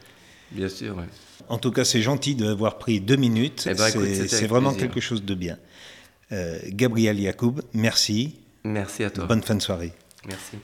Bien 0.52 0.70
sûr, 0.70 0.96
oui. 0.98 1.06
En 1.50 1.58
tout 1.58 1.72
cas, 1.72 1.84
c'est 1.84 2.02
gentil 2.02 2.36
d'avoir 2.36 2.78
pris 2.78 3.02
deux 3.02 3.16
minutes. 3.16 3.68
Eh 3.70 3.74
ben, 3.74 3.90
c'est 4.28 4.48
vraiment 4.48 4.74
quelque 4.74 5.00
chose 5.00 5.24
de 5.24 5.36
bien. 5.36 5.58
Euh, 6.32 6.60
Gabriel 6.70 7.20
Yacoub, 7.20 7.62
merci. 7.74 8.38
Merci 8.64 9.04
à 9.04 9.10
toi. 9.10 9.26
Bonne 9.26 9.44
fin 9.44 9.56
de 9.56 9.62
soirée. 9.62 9.94
Merci. 10.26 10.58